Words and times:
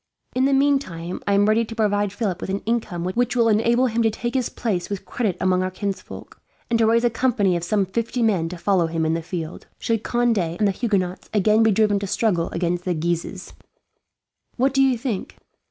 In 0.33 0.45
the 0.45 0.53
meantime 0.55 1.21
I 1.27 1.33
am 1.33 1.45
ready 1.45 1.63
to 1.63 1.75
provide 1.75 2.11
Philip 2.11 2.41
with 2.41 2.49
an 2.49 2.63
income 2.65 3.03
which 3.03 3.35
will 3.35 3.47
enable 3.47 3.85
him 3.85 4.01
to 4.01 4.09
take 4.09 4.33
his 4.33 4.49
place 4.49 4.89
with 4.89 5.05
credit 5.05 5.37
among 5.39 5.61
our 5.61 5.69
kinsfolk, 5.69 6.41
and 6.71 6.79
to 6.79 6.87
raise 6.87 7.03
a 7.03 7.09
company 7.11 7.55
of 7.55 7.63
some 7.63 7.85
fifty 7.85 8.23
men 8.23 8.49
to 8.49 8.57
follow 8.57 8.87
him 8.87 9.05
in 9.05 9.13
the 9.13 9.21
field, 9.21 9.67
should 9.77 10.01
Conde 10.03 10.39
and 10.39 10.67
the 10.67 10.71
Huguenots 10.71 11.29
again 11.35 11.61
be 11.61 11.69
driven 11.69 11.99
to 11.99 12.07
struggle 12.07 12.49
against 12.49 12.83
the 12.83 12.95
Guises. 12.95 13.53
"What 14.57 14.73
do 14.73 14.81
you 14.81 14.97
think?" 14.97 15.37